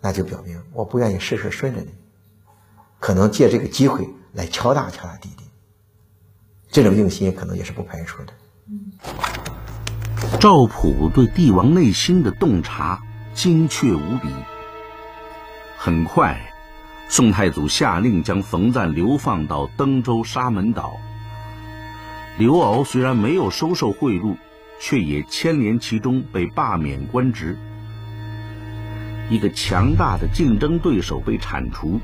[0.00, 1.94] 那就表明我不愿意事事顺着你，
[2.98, 5.44] 可能借这个机会来敲打敲打弟弟。
[6.68, 8.32] 这种用心可能也是不排除的。
[10.40, 13.00] 赵普对帝王内心的洞察
[13.34, 14.28] 精确无比。
[15.76, 16.36] 很快，
[17.08, 20.96] 宋太祖下令将冯赞流放到登州沙门岛。
[22.38, 24.36] 刘骜虽然没有收受贿赂。
[24.80, 27.58] 却也牵连其中，被罢免官职。
[29.28, 31.98] 一个强大的竞争对手被铲除，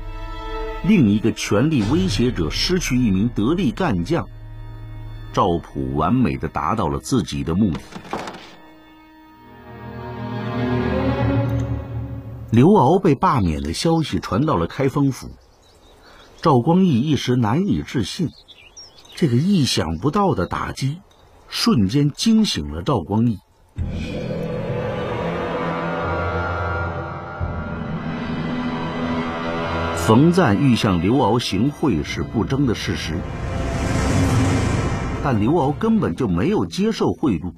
[0.83, 4.27] 另一个权力威胁者失去一名得力干将，
[5.31, 7.79] 赵普完美的达到了自己的目的。
[12.51, 15.29] 刘骜被罢免的消息传到了开封府，
[16.41, 18.27] 赵光义一时难以置信，
[19.17, 20.97] 这个意想不到的打击，
[21.47, 23.39] 瞬间惊醒了赵光义。
[29.95, 33.13] 冯赞欲向刘敖行贿是不争的事实，
[35.23, 37.53] 但刘敖根本就没有接受贿赂。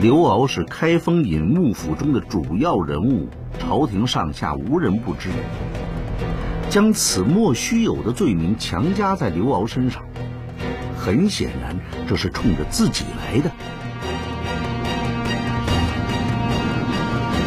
[0.00, 5.30] 刘敖是开封尹幕府中的主要人物，朝廷上下无人不知。
[6.68, 10.02] 将此莫须有的罪名强加在刘敖身上，
[10.98, 11.74] 很显然
[12.06, 13.50] 这是冲着自己来的。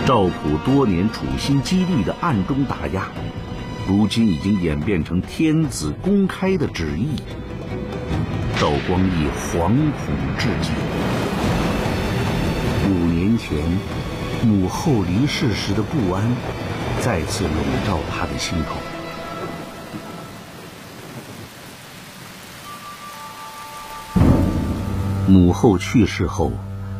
[0.07, 3.05] 赵普多年处心积虑的暗中打压，
[3.87, 7.09] 如今已经演变成天子公开的旨意。
[8.59, 10.71] 赵光义惶恐至极。
[12.89, 13.55] 五年前
[14.43, 16.23] 母后离世时的不安，
[17.01, 17.53] 再次笼
[17.85, 18.75] 罩他的心头。
[25.29, 26.51] 母后去世后，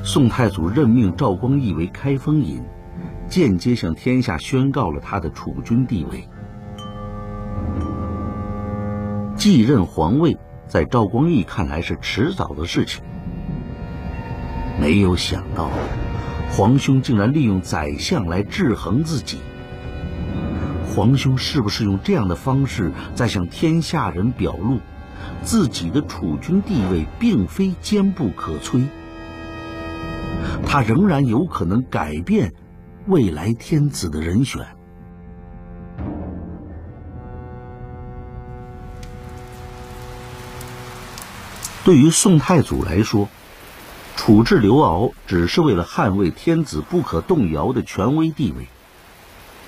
[0.03, 2.63] 宋太祖任命赵光义为开封尹。
[3.27, 6.27] 间接向天下宣告了他的储君地位。
[9.35, 13.03] 继任皇位，在赵光义看来是迟早的事情。
[14.79, 15.69] 没有想到，
[16.51, 19.37] 皇兄竟然利用宰相来制衡自己。
[20.87, 24.79] 皇兄是不是用这样的方式在向天下人表露，
[25.41, 28.85] 自己的储君地位并非坚不可摧？
[30.65, 32.53] 他仍然有可能改变。
[33.07, 34.63] 未来天子的人选，
[41.83, 43.27] 对于宋太祖来说，
[44.15, 48.67] 处置刘骜只是为了捍卫天子不可动摇的权威地位。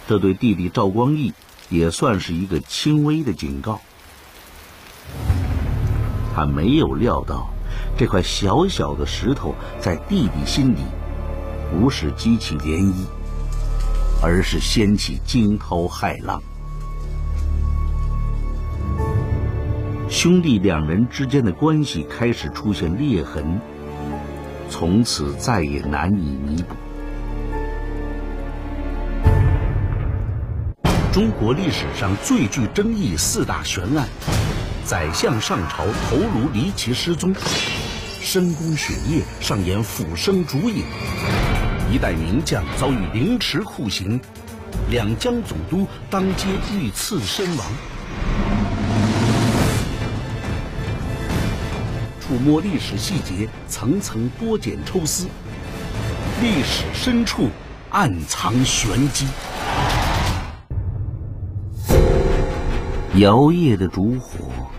[0.07, 1.33] 这对弟弟赵光义
[1.69, 3.81] 也算是一个轻微的警告。
[6.33, 7.49] 他没有料到，
[7.97, 10.83] 这块小小的石头在弟弟心底，
[11.71, 13.05] 不是激起涟漪。
[14.23, 16.39] 而是掀起惊涛骇浪，
[20.07, 23.59] 兄弟两人之间的关系开始出现裂痕，
[24.69, 26.75] 从此再也难以弥补。
[31.11, 34.07] 中国历史上最具争议四大悬案：
[34.85, 37.33] 宰相上朝头颅离奇失踪，
[38.19, 40.83] 深宫雪夜上演俯身烛影。
[41.91, 44.19] 一代名将遭遇凌迟酷刑，
[44.89, 47.67] 两江总督当街遇刺身亡。
[52.19, 55.27] 触摸历史细节，层层剥茧抽丝，
[56.41, 57.49] 历史深处
[57.91, 59.27] 暗藏玄机。
[63.15, 64.71] 摇曳的烛火，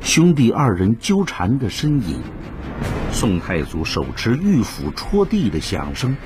[0.00, 2.20] 兄弟二人纠缠的身影。
[3.12, 6.16] 宋太祖手持玉斧戳地的响声，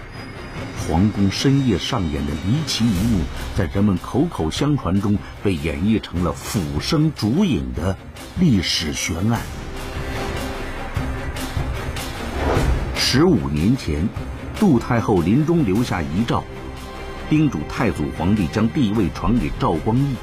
[0.89, 3.21] 皇宫深夜上演的离奇一幕，
[3.55, 7.95] 在人们口口相传中被演绎成了斧声烛影的
[8.41, 9.39] 历史悬案。
[12.95, 14.09] 十五年前，
[14.59, 16.43] 杜太后临终留下遗诏，
[17.29, 20.17] 叮嘱太祖皇帝将帝位传给赵光义。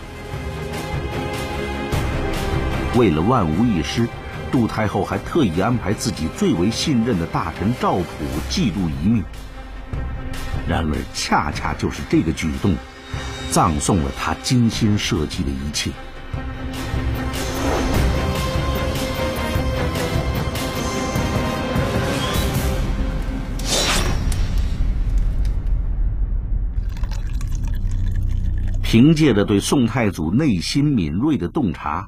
[2.96, 4.08] 为了万无一失。
[4.52, 8.06] 杜太后还特意安排自己最为信任的大臣赵普
[8.50, 9.24] 记录遗命。
[10.68, 12.76] 然而，恰恰就是这个举动，
[13.50, 15.92] 葬送了他精心设计的一切。
[28.84, 32.06] 凭借着对宋太祖内心敏锐的洞察。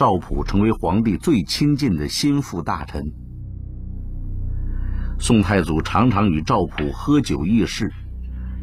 [0.00, 3.04] 赵普成为皇帝最亲近的心腹大臣。
[5.18, 7.92] 宋太祖常常与赵普喝酒议事，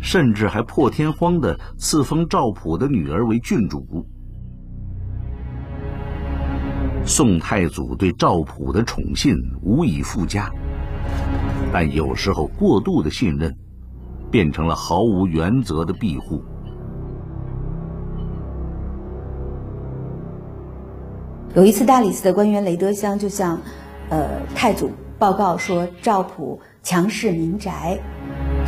[0.02, 4.04] 甚至还破天荒的赐封赵普的女儿为郡主。
[7.06, 10.52] 宋太祖对赵普的宠信无以复加，
[11.72, 13.56] 但有时候过度的信任，
[14.32, 16.44] 变成了毫无原则的庇护。
[21.56, 23.60] 有一次，大理寺的官员雷德香就向，
[24.10, 27.98] 呃，太祖报告说，赵普强势民宅，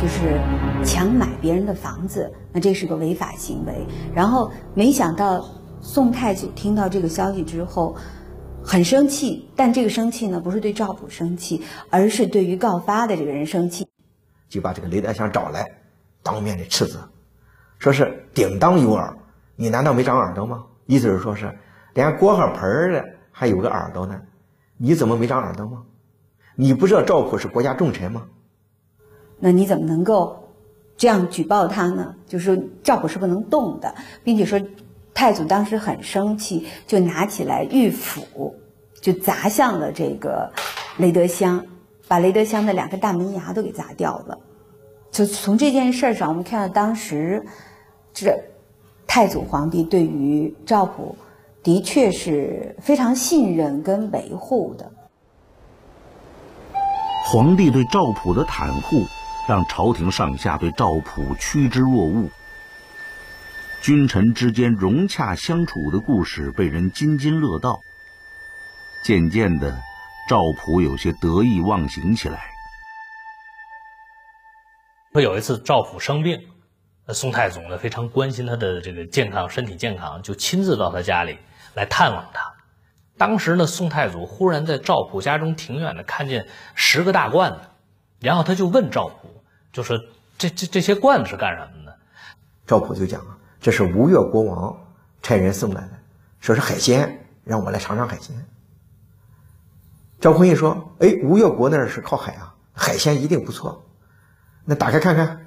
[0.00, 0.40] 就是
[0.84, 3.86] 强买别人的房子，那这是个违法行为。
[4.12, 5.44] 然后没想到，
[5.80, 7.94] 宋太祖听到这个消息之后，
[8.64, 13.86] 很生气，但这个生气呢，不是对赵普生气，而是对于告发的这个人生气，
[14.48, 15.64] 就把这个雷德香找来，
[16.24, 16.98] 当面的斥责，
[17.78, 19.16] 说是顶当有耳，
[19.54, 20.64] 你难道没长耳朵吗？
[20.86, 21.56] 意思是说是
[21.94, 24.20] 连锅和盆儿的还有个耳朵呢，
[24.76, 25.82] 你怎么没长耳朵吗？
[26.54, 28.26] 你不知道赵普是国家重臣吗？
[29.38, 30.38] 那你怎么能够
[30.96, 32.14] 这样举报他呢？
[32.26, 34.60] 就是说赵普是不能动的，并且说
[35.14, 38.54] 太祖当时很生气，就拿起来玉斧
[39.00, 40.52] 就砸向了这个
[40.98, 41.64] 雷德香，
[42.06, 44.38] 把雷德香的两个大门牙都给砸掉了。
[45.10, 47.44] 就从这件事上，我们看到当时
[48.12, 48.38] 这
[49.06, 51.16] 太祖皇帝对于赵普
[51.62, 54.90] 的确是非常信任跟维护的。
[57.26, 59.04] 皇帝对赵普的袒护，
[59.48, 62.28] 让朝廷上下对赵普趋之若鹜。
[63.82, 67.78] 君臣之间融洽相处的故事被人津津乐道。
[69.04, 69.74] 渐渐的，
[70.28, 72.40] 赵普有些得意忘形起来。
[75.12, 76.38] 说有一次赵普生病，
[77.08, 81.38] 宋太祖呢非常关心他的这个健康、身体健康，就亲自到他家里
[81.74, 82.52] 来探望他。
[83.18, 87.58] 当时呢，宋太祖忽然在赵普家中庭院呢看见十个大罐子，
[88.18, 89.28] 然后他就问赵普，
[89.72, 89.98] 就说
[90.38, 91.94] ：“这这这些罐子是干什么的？”
[92.66, 94.74] 赵普就讲啊，这是吴越国王
[95.20, 95.90] 差人送来的，
[96.40, 98.34] 说是海鲜，让我来尝尝海鲜。
[100.18, 103.84] 赵匡胤说：“哎，吴越国那儿是靠海啊，海鲜一定不错。
[104.64, 105.46] 那打开看看。”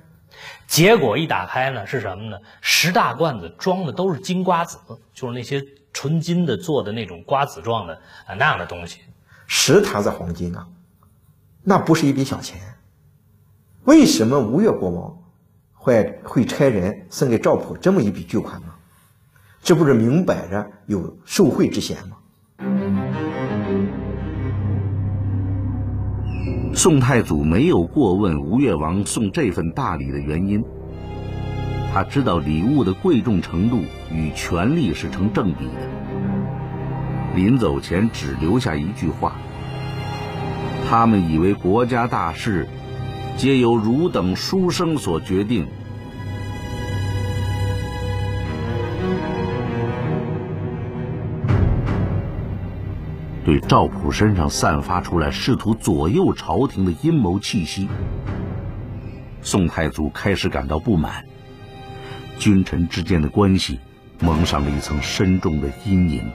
[0.68, 2.38] 结果一打开呢，是什么呢？
[2.62, 4.78] 十大罐子装的都是金瓜子，
[5.12, 5.60] 就是那些。
[5.94, 7.94] 纯金的做的那种瓜子状的
[8.26, 9.00] 啊那样的东西，
[9.48, 10.68] 十坛子黄金啊，
[11.64, 12.60] 那不是一笔小钱。
[13.86, 15.18] 为什么吴越国王
[15.74, 18.68] 会会差人送给赵普这么一笔巨款呢？
[19.62, 22.18] 这不是明摆着有受贿之嫌吗？
[26.76, 30.64] 宋太祖没有过问吴越王送这份大礼的原因。
[31.94, 35.74] 他知道礼物的贵重程度与权力是成正比的。
[37.36, 39.36] 临走前只留下一句话
[40.90, 42.68] ：“他们以为国家大事，
[43.38, 45.68] 皆由汝等书生所决定。”
[53.46, 57.88] 对赵普身上散发出来试图左右朝廷的阴谋气息，
[59.44, 61.24] 宋太祖开始感到不满。
[62.44, 63.80] 君臣之间的关系
[64.20, 66.30] 蒙上了一层深重的阴影。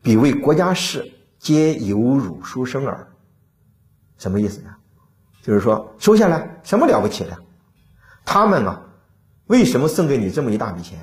[0.00, 1.06] 彼为国家事，
[1.38, 3.06] 皆由汝书生耳。
[4.16, 4.70] 什么意思呢？
[5.42, 7.38] 就是说，收下来什么了不起的？
[8.24, 8.82] 他们啊，
[9.48, 10.98] 为什么送给你这么一大笔钱？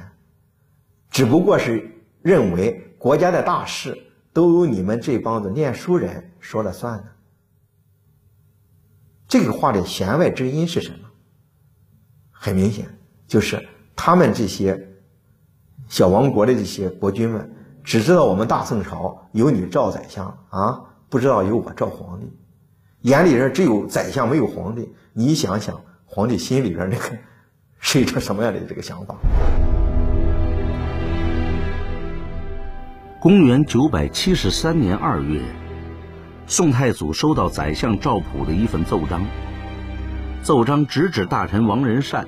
[1.11, 1.87] 只不过是
[2.23, 3.95] 认为国家的大事
[4.33, 7.03] 都由你们这帮子念书人说了算呢。
[9.27, 10.99] 这个话的弦外之音是什么？
[12.31, 12.87] 很明显，
[13.27, 13.61] 就是
[13.93, 14.79] 他们这些
[15.89, 17.51] 小王国的这些国君们，
[17.83, 22.31] 只知道我们大宋朝有你赵宰相啊，不知道有我赵皇帝，
[23.01, 24.93] 眼里边只有宰相没有皇帝。
[25.11, 27.17] 你想想，皇帝心里边那个
[27.79, 29.15] 是一个什么样的这个想法？
[33.19, 35.41] 公元九百七十三年二月。
[36.49, 39.21] 宋太祖收到宰相赵普的一份奏章，
[40.41, 42.25] 奏章直指大臣王仁善，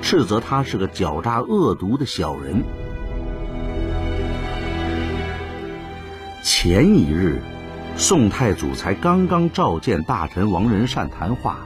[0.00, 2.62] 斥责他是个狡诈恶毒的小人。
[6.40, 7.42] 前一日，
[7.96, 11.58] 宋太祖才刚刚召见大臣王仁善谈话，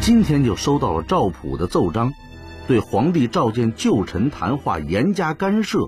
[0.00, 2.12] 今天就收到了赵普的奏章，
[2.66, 5.78] 对皇帝召见旧臣谈话严加干涉，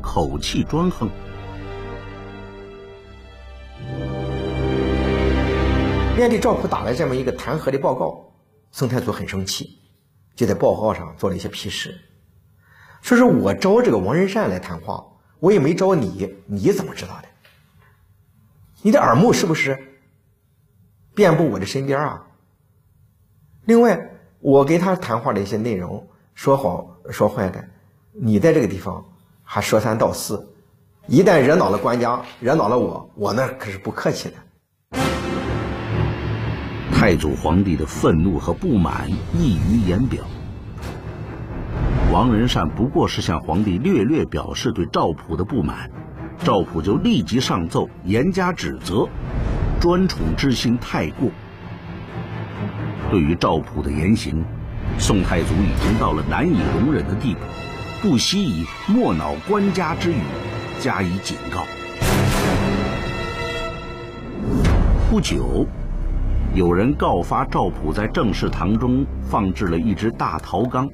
[0.00, 1.10] 口气专横。
[6.16, 8.24] 面对赵普打来这么一个弹劾的报告，
[8.70, 9.80] 宋太祖很生气，
[10.36, 11.92] 就在报告上做了一些批示，
[13.02, 15.04] 说是我招这个王仁善来谈话，
[15.40, 17.28] 我也没招你，你怎么知道的？
[18.80, 19.76] 你的耳目是不是
[21.16, 22.24] 遍布我的身边啊？
[23.64, 24.00] 另外，
[24.38, 27.62] 我给他谈话的一些内容，说好说坏的，
[28.12, 29.04] 你在这个地方
[29.42, 30.48] 还说三道四，
[31.08, 34.36] 一旦惹恼了官家，惹恼了我，我那可是不客气的。
[37.04, 40.24] 太祖皇帝的愤怒和不满溢于言表。
[42.10, 45.90] 王仁善不过是向皇帝略略表示对赵普的不满，
[46.38, 49.06] 赵普就立即上奏严加指责，
[49.78, 51.28] 专宠之心太过。
[53.10, 54.42] 对于赵普的言行，
[54.98, 57.40] 宋太祖已经到了难以容忍的地步，
[58.00, 60.22] 不惜以莫恼官家之语
[60.80, 61.66] 加以警告。
[65.10, 65.66] 不久，
[66.54, 70.88] 有人告发赵普在政事堂中放置了一只大陶缸。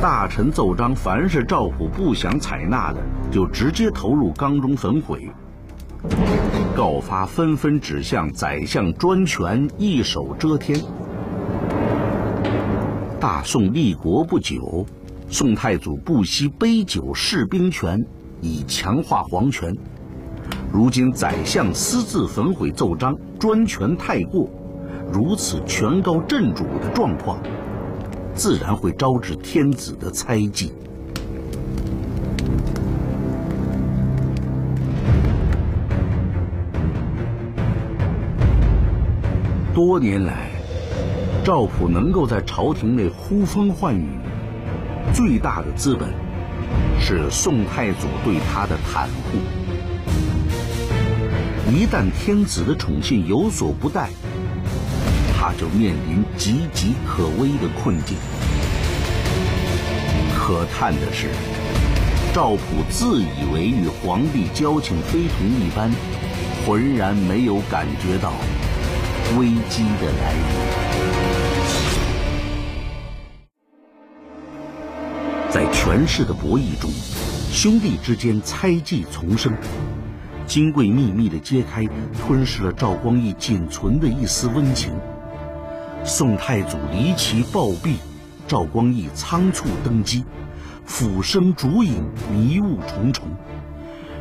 [0.00, 2.98] 大臣奏章，凡是赵普不想采纳的，
[3.30, 5.28] 就直接投入缸中焚毁。
[6.74, 10.80] 告发纷纷指向宰相专权，一手遮天。
[13.20, 14.86] 大宋立国不久，
[15.28, 18.02] 宋太祖不惜杯酒释兵权，
[18.40, 19.76] 以强化皇权。
[20.70, 24.48] 如今宰相私自焚毁奏章，专权太过，
[25.12, 27.38] 如此权高震主的状况，
[28.34, 30.72] 自然会招致天子的猜忌。
[39.74, 40.50] 多年来，
[41.44, 44.18] 赵普能够在朝廷内呼风唤雨，
[45.14, 46.10] 最大的资本
[47.00, 49.57] 是宋太祖对他的袒护。
[51.74, 54.10] 一旦天子的宠信有所不待，
[55.38, 58.16] 他就面临岌岌可危的困境。
[60.36, 61.28] 可叹的是，
[62.34, 65.90] 赵普自以为与皇帝交情非同一般，
[66.66, 68.32] 浑然没有感觉到。
[69.38, 70.42] 危机的来临，
[75.50, 76.90] 在权势的博弈中，
[77.52, 79.52] 兄弟之间猜忌丛生。
[80.48, 81.86] 金贵秘密的揭开，
[82.26, 84.92] 吞噬了赵光义仅存的一丝温情。
[86.04, 87.96] 宋太祖离奇暴毙，
[88.46, 90.24] 赵光义仓促登基，
[90.86, 93.24] 俯身烛影，迷雾重重。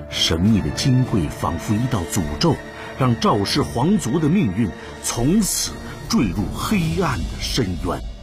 [0.09, 2.53] 神秘的金贵仿佛一道诅咒。
[2.99, 4.67] 让赵氏皇族的命运
[5.03, 5.71] 从此
[6.09, 8.16] 坠入黑暗的深渊。